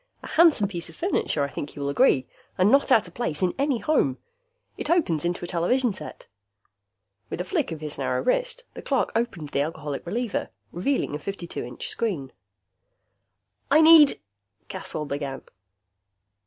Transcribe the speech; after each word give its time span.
A 0.23 0.27
handsome 0.29 0.67
piece 0.67 0.89
of 0.89 0.95
furniture, 0.95 1.43
I 1.43 1.49
think 1.49 1.75
you 1.75 1.81
will 1.83 1.89
agree, 1.89 2.25
and 2.57 2.71
not 2.71 2.91
out 2.91 3.07
of 3.07 3.13
place 3.13 3.43
in 3.43 3.53
any 3.59 3.77
home. 3.77 4.17
It 4.75 4.89
opens 4.89 5.23
into 5.25 5.45
a 5.45 5.47
television 5.47 5.93
set." 5.93 6.25
With 7.29 7.39
a 7.39 7.43
flick 7.43 7.71
of 7.71 7.81
his 7.81 7.99
narrow 7.99 8.23
wrist, 8.23 8.63
the 8.73 8.81
clerk 8.81 9.11
opened 9.15 9.49
the 9.49 9.61
Alcoholic 9.61 10.03
Reliever, 10.03 10.49
revealing 10.71 11.13
a 11.13 11.19
52 11.19 11.63
inch 11.63 11.87
screen. 11.87 12.31
"I 13.69 13.79
need" 13.81 14.19
Caswell 14.69 15.05
began. 15.05 15.43